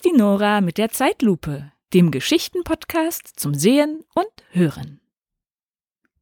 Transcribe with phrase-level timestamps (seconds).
[0.00, 4.98] Ist die Nora mit der Zeitlupe, dem Geschichtenpodcast zum Sehen und Hören.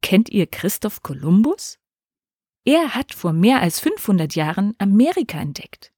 [0.01, 1.79] Kennt ihr Christoph Kolumbus?
[2.65, 5.93] Er hat vor mehr als 500 Jahren Amerika entdeckt.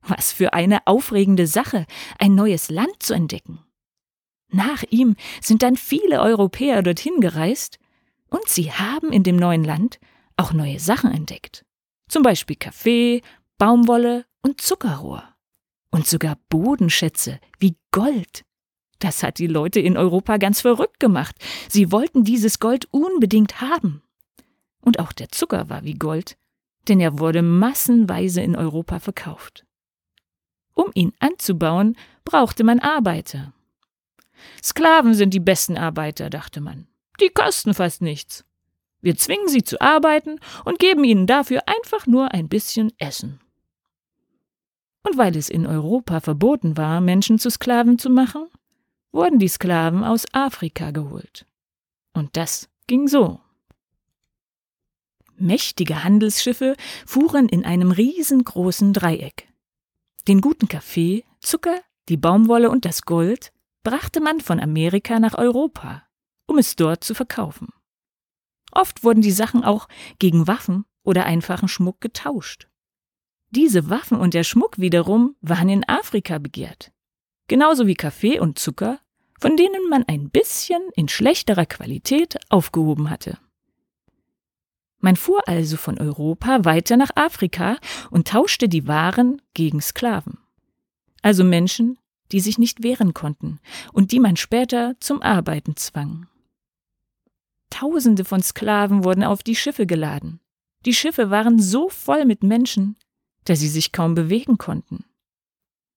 [0.00, 1.86] Was für eine aufregende Sache,
[2.18, 3.60] ein neues Land zu entdecken.
[4.48, 7.78] Nach ihm sind dann viele Europäer dorthin gereist
[8.30, 10.00] und sie haben in dem neuen Land
[10.36, 11.64] auch neue Sachen entdeckt.
[12.08, 13.22] Zum Beispiel Kaffee,
[13.58, 15.31] Baumwolle und Zuckerrohr.
[15.92, 18.44] Und sogar Bodenschätze wie Gold.
[18.98, 21.36] Das hat die Leute in Europa ganz verrückt gemacht.
[21.68, 24.02] Sie wollten dieses Gold unbedingt haben.
[24.80, 26.36] Und auch der Zucker war wie Gold,
[26.88, 29.64] denn er wurde massenweise in Europa verkauft.
[30.74, 33.52] Um ihn anzubauen, brauchte man Arbeiter.
[34.62, 36.88] Sklaven sind die besten Arbeiter, dachte man.
[37.20, 38.44] Die kosten fast nichts.
[39.00, 43.40] Wir zwingen sie zu arbeiten und geben ihnen dafür einfach nur ein bisschen Essen.
[45.02, 48.46] Und weil es in Europa verboten war, Menschen zu Sklaven zu machen,
[49.10, 51.46] wurden die Sklaven aus Afrika geholt.
[52.12, 53.40] Und das ging so.
[55.36, 59.48] Mächtige Handelsschiffe fuhren in einem riesengroßen Dreieck.
[60.28, 66.04] Den guten Kaffee, Zucker, die Baumwolle und das Gold brachte man von Amerika nach Europa,
[66.46, 67.68] um es dort zu verkaufen.
[68.70, 72.68] Oft wurden die Sachen auch gegen Waffen oder einfachen Schmuck getauscht.
[73.52, 76.90] Diese Waffen und der Schmuck wiederum waren in Afrika begehrt.
[77.48, 78.98] Genauso wie Kaffee und Zucker,
[79.38, 83.38] von denen man ein bisschen in schlechterer Qualität aufgehoben hatte.
[85.00, 87.76] Man fuhr also von Europa weiter nach Afrika
[88.10, 90.38] und tauschte die Waren gegen Sklaven.
[91.20, 91.98] Also Menschen,
[92.30, 93.60] die sich nicht wehren konnten
[93.92, 96.26] und die man später zum Arbeiten zwang.
[97.68, 100.40] Tausende von Sklaven wurden auf die Schiffe geladen.
[100.86, 102.96] Die Schiffe waren so voll mit Menschen,
[103.44, 105.04] dass sie sich kaum bewegen konnten.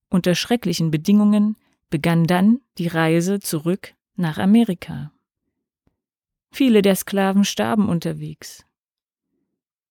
[0.08, 1.56] Unter schrecklichen Bedingungen
[1.90, 5.12] begann dann die Reise zurück nach Amerika.
[6.50, 8.64] Viele der Sklaven starben unterwegs.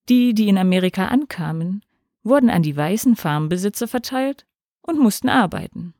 [0.09, 1.83] Die, die in Amerika ankamen,
[2.23, 4.45] wurden an die weißen Farmbesitzer verteilt
[4.81, 5.93] und mussten arbeiten.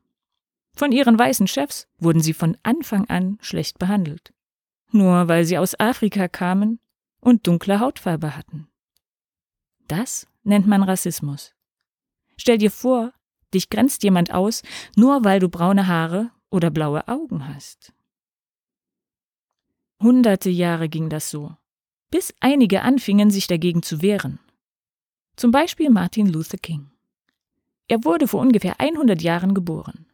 [0.74, 4.32] Von ihren weißen Chefs wurden sie von Anfang an schlecht behandelt
[4.92, 6.80] nur weil sie aus Afrika kamen
[7.20, 8.68] und dunkle Hautfarbe hatten.
[9.88, 11.54] Das nennt man Rassismus.
[12.36, 13.12] Stell dir vor,
[13.52, 14.62] dich grenzt jemand aus,
[14.96, 17.92] nur weil du braune Haare oder blaue Augen hast.
[20.02, 21.56] Hunderte Jahre ging das so,
[22.10, 24.38] bis einige anfingen, sich dagegen zu wehren.
[25.36, 26.90] Zum Beispiel Martin Luther King.
[27.88, 30.06] Er wurde vor ungefähr 100 Jahren geboren.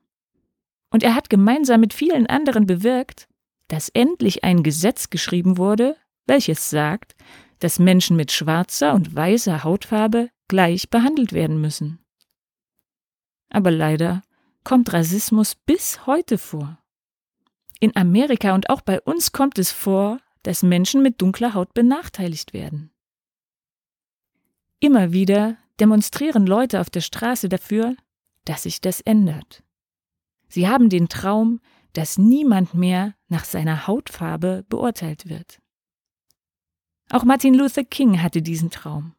[0.91, 3.28] Und er hat gemeinsam mit vielen anderen bewirkt,
[3.69, 7.14] dass endlich ein Gesetz geschrieben wurde, welches sagt,
[7.62, 12.05] dass Menschen mit schwarzer und weißer Hautfarbe gleich behandelt werden müssen.
[13.50, 14.23] Aber leider
[14.65, 16.78] kommt Rassismus bis heute vor.
[17.78, 22.53] In Amerika und auch bei uns kommt es vor, dass Menschen mit dunkler Haut benachteiligt
[22.53, 22.91] werden.
[24.81, 27.94] Immer wieder demonstrieren Leute auf der Straße dafür,
[28.44, 29.62] dass sich das ändert.
[30.49, 31.61] Sie haben den Traum,
[31.93, 35.62] dass niemand mehr nach seiner Hautfarbe beurteilt wird.
[37.12, 39.15] Auch Martin Luther King hatte diesen Traum.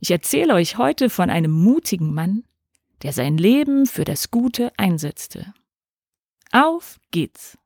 [0.00, 2.44] Ich erzähle euch heute von einem mutigen Mann,
[3.02, 5.52] der sein Leben für das Gute einsetzte.
[6.52, 7.58] Auf geht's!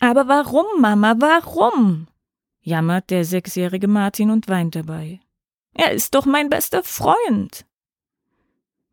[0.00, 2.08] Aber warum, Mama, warum?
[2.60, 5.20] jammert der sechsjährige Martin und weint dabei.
[5.72, 7.64] Er ist doch mein bester Freund.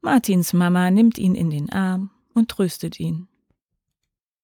[0.01, 3.27] Martins Mama nimmt ihn in den Arm und tröstet ihn.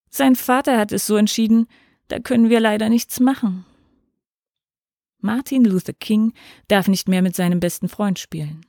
[0.10, 1.68] Sein Vater hat es so entschieden,
[2.08, 3.66] da können wir leider nichts machen.
[5.19, 6.34] Martin Luther King
[6.68, 8.66] darf nicht mehr mit seinem besten Freund spielen.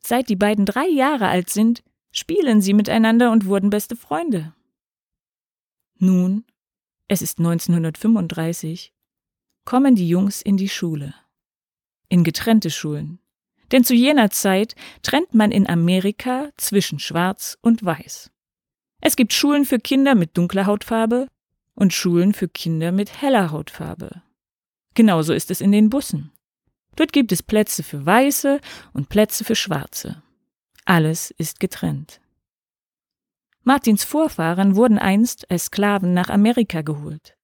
[0.00, 4.54] Seit die beiden drei Jahre alt sind, spielen sie miteinander und wurden beste Freunde.
[5.96, 6.44] Nun,
[7.08, 8.92] es ist 1935,
[9.64, 11.14] kommen die Jungs in die Schule
[12.12, 13.20] in getrennte Schulen.
[13.72, 18.30] Denn zu jener Zeit trennt man in Amerika zwischen Schwarz und Weiß.
[19.00, 21.26] Es gibt Schulen für Kinder mit dunkler Hautfarbe
[21.74, 24.22] und Schulen für Kinder mit heller Hautfarbe.
[24.94, 26.32] Genauso ist es in den Bussen.
[26.96, 28.60] Dort gibt es Plätze für Weiße
[28.92, 30.22] und Plätze für Schwarze.
[30.84, 32.20] Alles ist getrennt.
[33.64, 37.36] Martins Vorfahren wurden einst als Sklaven nach Amerika geholt.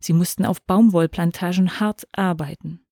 [0.00, 2.83] Sie mussten auf Baumwollplantagen hart arbeiten.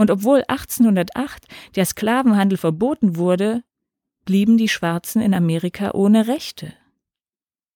[0.00, 3.62] Und obwohl 1808 der Sklavenhandel verboten wurde,
[4.24, 6.72] blieben die Schwarzen in Amerika ohne Rechte.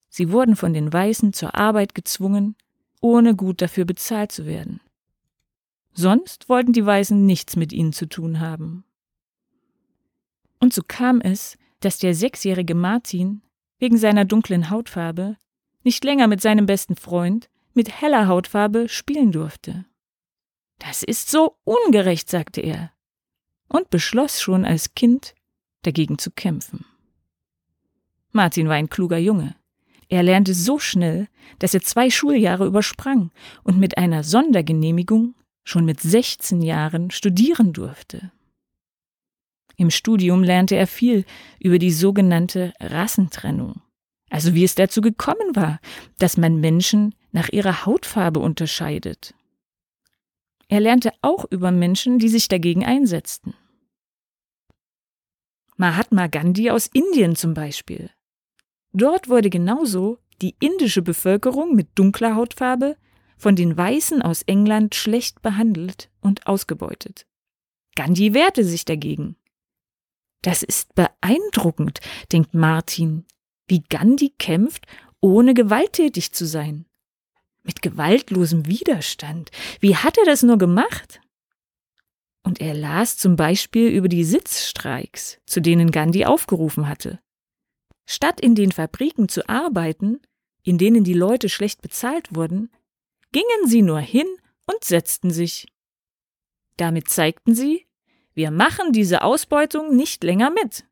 [0.08, 2.56] Sie wurden von den Weißen zur Arbeit gezwungen,
[3.02, 4.80] ohne gut dafür bezahlt zu werden.
[5.92, 8.84] Sonst wollten die Weißen nichts mit ihnen zu tun haben.
[10.60, 13.42] Und so kam es, dass der sechsjährige Martin
[13.78, 15.36] wegen seiner dunklen Hautfarbe
[15.82, 19.84] nicht länger mit seinem besten Freund mit heller Hautfarbe spielen durfte.
[20.78, 22.92] Das ist so ungerecht, sagte er,
[23.68, 25.34] und beschloss schon als Kind,
[25.82, 26.84] dagegen zu kämpfen.
[28.32, 29.54] Martin war ein kluger Junge.
[30.08, 31.28] Er lernte so schnell,
[31.58, 33.30] dass er zwei Schuljahre übersprang
[33.62, 35.34] und mit einer Sondergenehmigung
[35.64, 38.30] schon mit 16 Jahren studieren durfte.
[39.76, 41.24] Im Studium lernte er viel
[41.58, 43.80] über die sogenannte Rassentrennung,
[44.30, 45.80] also wie es dazu gekommen war,
[46.18, 49.34] dass man Menschen nach ihrer Hautfarbe unterscheidet.
[50.68, 53.54] Er lernte auch über Menschen, die sich dagegen einsetzten.
[55.76, 58.10] Mahatma Gandhi aus Indien zum Beispiel.
[58.92, 62.96] Dort wurde genauso die indische Bevölkerung mit dunkler Hautfarbe
[63.36, 67.26] von den Weißen aus England schlecht behandelt und ausgebeutet.
[67.96, 69.36] Gandhi wehrte sich dagegen.
[70.42, 72.00] Das ist beeindruckend,
[72.30, 73.24] denkt Martin,
[73.66, 74.86] wie Gandhi kämpft,
[75.20, 76.86] ohne gewalttätig zu sein.
[77.64, 79.50] Mit gewaltlosem Widerstand.
[79.80, 81.20] Wie hat er das nur gemacht?
[82.42, 87.20] Und er las zum Beispiel über die Sitzstreiks, zu denen Gandhi aufgerufen hatte.
[88.06, 90.20] Statt in den Fabriken zu arbeiten,
[90.62, 92.70] in denen die Leute schlecht bezahlt wurden,
[93.32, 94.26] gingen sie nur hin
[94.66, 95.66] und setzten sich.
[96.76, 97.86] Damit zeigten sie,
[98.34, 100.86] wir machen diese Ausbeutung nicht länger mit.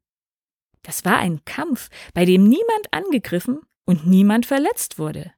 [0.82, 5.32] Das war ein Kampf, bei dem niemand angegriffen und niemand verletzt wurde.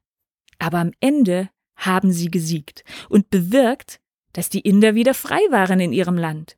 [0.59, 3.99] Aber am Ende haben sie gesiegt und bewirkt,
[4.33, 6.57] dass die Inder wieder frei waren in ihrem Land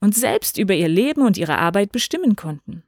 [0.00, 2.82] und selbst über ihr Leben und ihre Arbeit bestimmen konnten.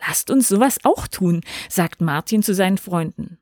[0.00, 3.38] Lasst uns sowas auch tun, sagt Martin zu seinen Freunden.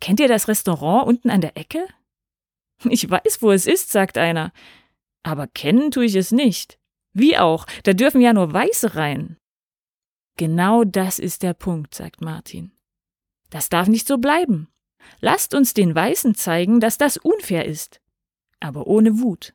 [0.00, 1.86] Kennt ihr das Restaurant unten an der Ecke?
[2.84, 4.52] Ich weiß, wo es ist, sagt einer.
[5.22, 6.78] Aber kennen tue ich es nicht.
[7.12, 9.38] Wie auch, da dürfen ja nur Weiße rein.
[10.36, 12.75] Genau das ist der Punkt, sagt Martin.
[13.50, 14.68] Das darf nicht so bleiben.
[15.20, 18.00] Lasst uns den Weißen zeigen, dass das unfair ist.
[18.60, 19.54] Aber ohne Wut.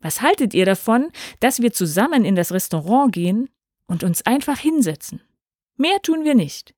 [0.00, 1.10] Was haltet ihr davon,
[1.40, 3.50] dass wir zusammen in das Restaurant gehen
[3.86, 5.22] und uns einfach hinsetzen?
[5.76, 6.74] Mehr tun wir nicht.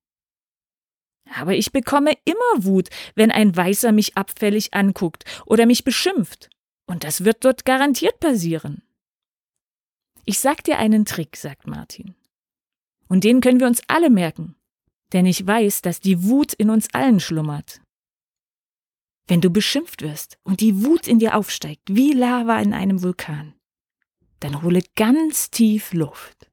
[1.35, 6.49] Aber ich bekomme immer Wut, wenn ein Weißer mich abfällig anguckt oder mich beschimpft.
[6.85, 8.83] Und das wird dort garantiert passieren.
[10.25, 12.15] Ich sag dir einen Trick, sagt Martin.
[13.07, 14.55] Und den können wir uns alle merken.
[15.13, 17.81] Denn ich weiß, dass die Wut in uns allen schlummert.
[19.27, 23.53] Wenn du beschimpft wirst und die Wut in dir aufsteigt, wie Lava in einem Vulkan,
[24.39, 26.51] dann hole ganz tief Luft.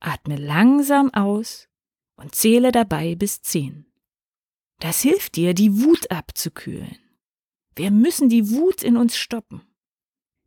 [0.00, 1.68] Atme langsam aus
[2.16, 3.86] und zähle dabei bis zehn.
[4.80, 6.98] Das hilft dir, die Wut abzukühlen.
[7.74, 9.62] Wir müssen die Wut in uns stoppen.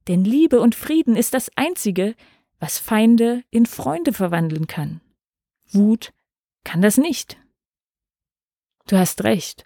[0.07, 2.15] Denn Liebe und Frieden ist das Einzige,
[2.59, 5.01] was Feinde in Freunde verwandeln kann.
[5.71, 6.13] Wut
[6.63, 7.37] kann das nicht.
[8.87, 9.65] Du hast recht,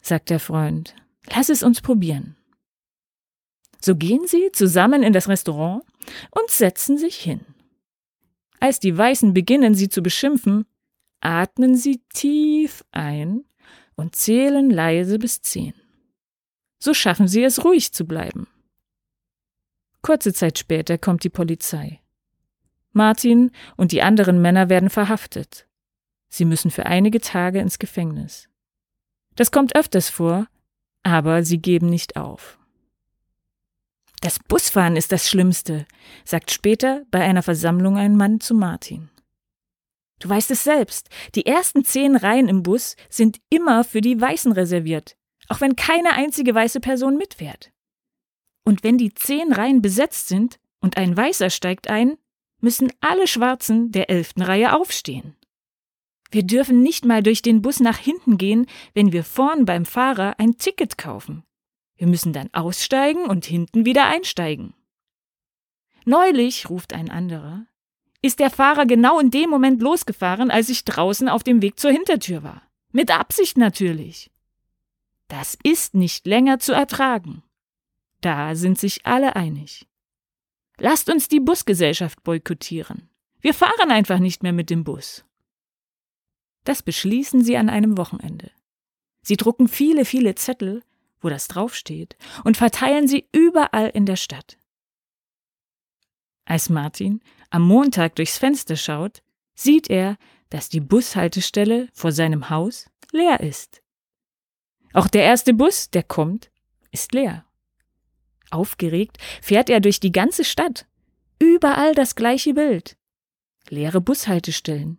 [0.00, 0.94] sagt der Freund.
[1.34, 2.36] Lass es uns probieren.
[3.80, 5.84] So gehen sie zusammen in das Restaurant
[6.30, 7.40] und setzen sich hin.
[8.60, 10.66] Als die Weißen beginnen, sie zu beschimpfen,
[11.20, 13.44] atmen Sie tief ein
[13.96, 15.74] und zählen leise bis zehn.
[16.78, 18.46] So schaffen Sie es, ruhig zu bleiben.
[20.02, 22.00] Kurze Zeit später kommt die Polizei.
[22.92, 25.66] Martin und die anderen Männer werden verhaftet.
[26.28, 28.48] Sie müssen für einige Tage ins Gefängnis.
[29.36, 30.46] Das kommt öfters vor,
[31.02, 32.58] aber sie geben nicht auf.
[34.20, 35.86] Das Busfahren ist das Schlimmste,
[36.24, 39.10] sagt später bei einer Versammlung ein Mann zu Martin.
[40.18, 44.52] Du weißt es selbst, die ersten zehn Reihen im Bus sind immer für die Weißen
[44.52, 45.16] reserviert,
[45.48, 47.70] auch wenn keine einzige weiße Person mitfährt.
[48.64, 52.16] Und wenn die zehn Reihen besetzt sind und ein Weißer steigt ein,
[52.60, 55.36] müssen alle Schwarzen der elften Reihe aufstehen.
[56.30, 60.34] Wir dürfen nicht mal durch den Bus nach hinten gehen, wenn wir vorn beim Fahrer
[60.38, 61.44] ein Ticket kaufen.
[61.96, 64.74] Wir müssen dann aussteigen und hinten wieder einsteigen.
[66.04, 67.66] Neulich, ruft ein anderer,
[68.22, 71.90] ist der Fahrer genau in dem Moment losgefahren, als ich draußen auf dem Weg zur
[71.90, 72.62] Hintertür war.
[72.92, 74.30] Mit Absicht natürlich.
[75.28, 77.42] Das ist nicht länger zu ertragen.
[78.20, 79.86] Da sind sich alle einig.
[80.78, 83.08] Lasst uns die Busgesellschaft boykottieren.
[83.40, 85.24] Wir fahren einfach nicht mehr mit dem Bus.
[86.66, 88.50] Das beschließen sie an einem Wochenende.
[89.22, 90.82] Sie drucken viele, viele Zettel,
[91.20, 94.58] wo das draufsteht, und verteilen sie überall in der Stadt.
[96.44, 97.20] Als Martin
[97.50, 99.22] am Montag durchs Fenster schaut,
[99.54, 100.18] sieht er,
[100.50, 103.80] dass die Bushaltestelle vor seinem Haus leer ist.
[104.92, 106.50] Auch der erste Bus, der kommt,
[106.90, 107.44] ist leer.
[108.50, 110.86] Aufgeregt fährt er durch die ganze Stadt.
[111.38, 112.96] Überall das gleiche Bild.
[113.68, 114.98] Leere Bushaltestellen.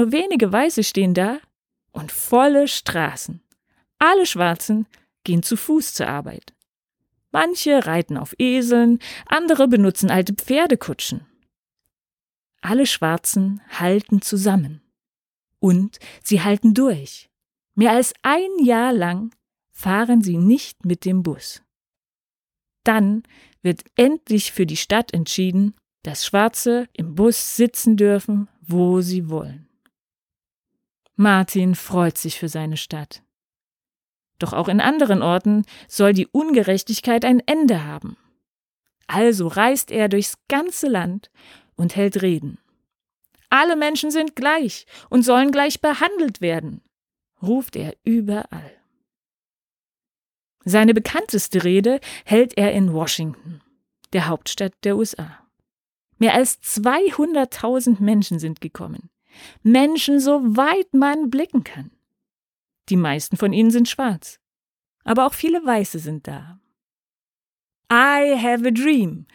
[0.00, 1.40] Nur wenige Weiße stehen da
[1.92, 3.42] und volle Straßen.
[3.98, 4.86] Alle Schwarzen
[5.24, 6.54] gehen zu Fuß zur Arbeit.
[7.32, 11.26] Manche reiten auf Eseln, andere benutzen alte Pferdekutschen.
[12.62, 14.80] Alle Schwarzen halten zusammen.
[15.58, 17.28] Und sie halten durch.
[17.74, 19.34] Mehr als ein Jahr lang
[19.70, 21.62] fahren sie nicht mit dem Bus.
[22.84, 23.22] Dann
[23.60, 29.69] wird endlich für die Stadt entschieden, dass Schwarze im Bus sitzen dürfen, wo sie wollen.
[31.20, 33.22] Martin freut sich für seine Stadt.
[34.38, 38.16] Doch auch in anderen Orten soll die Ungerechtigkeit ein Ende haben.
[39.06, 41.30] Also reist er durchs ganze Land
[41.76, 42.56] und hält Reden.
[43.50, 46.80] Alle Menschen sind gleich und sollen gleich behandelt werden,
[47.42, 48.72] ruft er überall.
[50.64, 53.60] Seine bekannteste Rede hält er in Washington,
[54.14, 55.46] der Hauptstadt der USA.
[56.16, 59.10] Mehr als 200.000 Menschen sind gekommen.
[59.62, 61.90] Menschen, so weit man blicken kann.
[62.88, 64.40] Die meisten von ihnen sind schwarz.
[65.04, 66.60] Aber auch viele Weiße sind da.
[67.92, 69.26] I have a dream,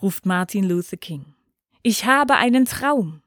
[0.00, 1.34] ruft Martin Luther King.
[1.82, 3.22] Ich habe einen Traum.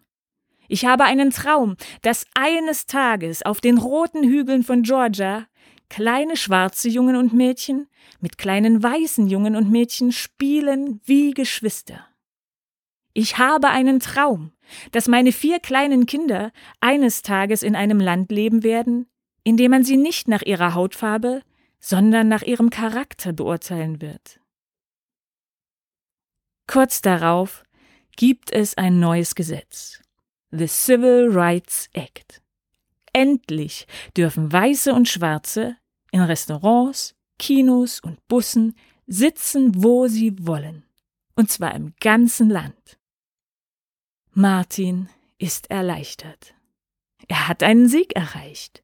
[0.68, 5.48] Ich habe einen Traum, dass eines Tages auf den roten Hügeln von Georgia
[5.90, 7.88] kleine schwarze Jungen und Mädchen
[8.20, 12.06] mit kleinen weißen Jungen und Mädchen spielen wie Geschwister.
[13.20, 14.52] Ich habe einen Traum,
[14.92, 19.08] dass meine vier kleinen Kinder eines Tages in einem Land leben werden,
[19.44, 21.42] in dem man sie nicht nach ihrer Hautfarbe,
[21.80, 24.40] sondern nach ihrem Charakter beurteilen wird.
[26.68, 27.64] Kurz darauf
[28.16, 30.00] gibt es ein neues Gesetz.
[30.52, 32.44] The Civil Rights Act.
[33.14, 35.76] Endlich dürfen Weiße und Schwarze
[36.12, 38.76] in Restaurants, Kinos und Bussen
[39.08, 40.84] sitzen, wo sie wollen.
[41.34, 42.97] Und zwar im ganzen Land.
[44.40, 46.54] Martin ist erleichtert.
[47.28, 48.84] Er hat einen Sieg erreicht.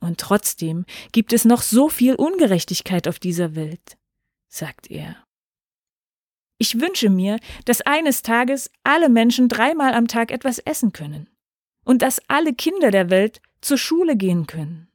[0.00, 3.96] Und trotzdem gibt es noch so viel Ungerechtigkeit auf dieser Welt,
[4.48, 5.24] sagt er.
[6.58, 11.30] Ich wünsche mir, dass eines Tages alle Menschen dreimal am Tag etwas essen können
[11.86, 14.92] und dass alle Kinder der Welt zur Schule gehen können.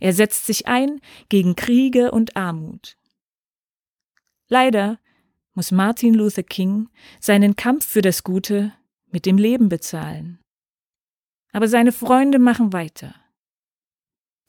[0.00, 2.98] Er setzt sich ein gegen Kriege und Armut.
[4.48, 4.98] Leider
[5.54, 6.88] muss Martin Luther King
[7.20, 8.72] seinen Kampf für das Gute
[9.10, 10.38] mit dem Leben bezahlen.
[11.52, 13.14] Aber seine Freunde machen weiter.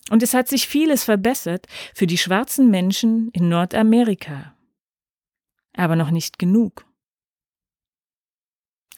[0.10, 4.54] Und es hat sich vieles verbessert für die schwarzen Menschen in Nordamerika
[5.76, 6.86] aber noch nicht genug.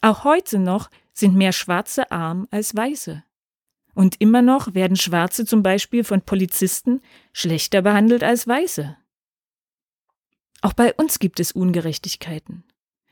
[0.02, 3.24] Auch heute noch sind mehr Schwarze arm als Weiße.
[3.94, 8.98] Und immer noch werden Schwarze zum Beispiel von Polizisten schlechter behandelt als Weiße.
[10.66, 12.64] Auch bei uns gibt es Ungerechtigkeiten.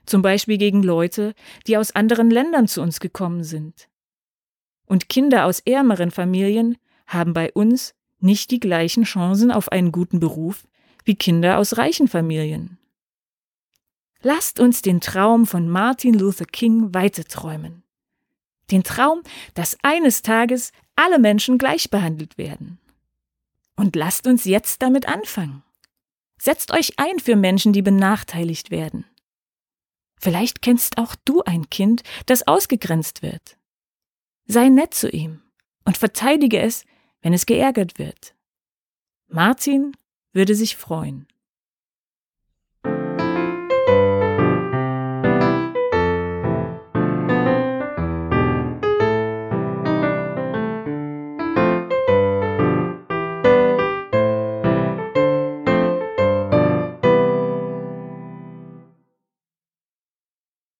[0.07, 1.35] Zum Beispiel gegen Leute,
[1.67, 3.89] die aus anderen Ländern zu uns gekommen sind.
[4.87, 10.19] Und Kinder aus ärmeren Familien haben bei uns nicht die gleichen Chancen auf einen guten
[10.19, 10.65] Beruf
[11.05, 12.79] wie Kinder aus reichen Familien.
[14.23, 17.83] Lasst uns den Traum von Martin Luther King weiterträumen.
[18.71, 19.21] Den Traum,
[19.53, 22.79] dass eines Tages alle Menschen gleich behandelt werden.
[23.75, 25.62] Und lasst uns jetzt damit anfangen.
[26.43, 29.05] Setzt euch ein für Menschen, die benachteiligt werden.
[30.19, 33.55] Vielleicht kennst auch du ein Kind, das ausgegrenzt wird.
[34.43, 35.41] Sei nett zu ihm
[35.85, 36.83] und verteidige es,
[37.21, 38.35] wenn es geärgert wird.
[39.29, 39.95] Martin
[40.33, 41.29] würde sich freuen.